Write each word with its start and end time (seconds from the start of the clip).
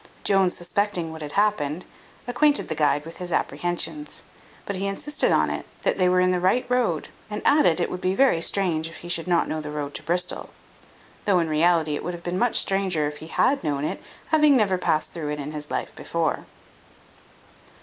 Jones 0.23 0.57
suspecting 0.57 1.11
what 1.11 1.21
had 1.21 1.33
happened, 1.33 1.85
acquainted 2.27 2.69
the 2.69 2.73
guide 2.73 3.05
with 3.05 3.17
his 3.17 3.31
apprehensions; 3.31 4.23
but 4.65 4.75
he 4.75 4.87
insisted 4.87 5.31
on 5.31 5.51
it, 5.51 5.63
that 5.83 5.99
they 5.99 6.09
were 6.09 6.19
in 6.19 6.31
the 6.31 6.39
right 6.39 6.65
road, 6.69 7.09
and 7.29 7.39
added, 7.45 7.79
it 7.79 7.87
would 7.91 8.01
be 8.01 8.15
very 8.15 8.41
strange 8.41 8.87
if 8.89 8.97
he 9.05 9.09
should 9.09 9.27
not 9.27 9.47
know 9.47 9.61
the 9.61 9.69
road 9.69 9.93
to 9.93 10.01
Bristol; 10.01 10.49
though, 11.25 11.37
in 11.37 11.47
reality, 11.49 11.93
it 11.95 12.03
would 12.03 12.15
have 12.15 12.23
been 12.23 12.39
much 12.39 12.57
stranger 12.57 13.07
if 13.07 13.17
he 13.17 13.27
had 13.27 13.63
known 13.63 13.83
it, 13.85 14.01
having 14.29 14.57
never 14.57 14.79
past 14.79 15.13
through 15.13 15.29
it 15.29 15.39
in 15.39 15.51
his 15.51 15.69
life 15.69 15.95
before. 15.95 16.45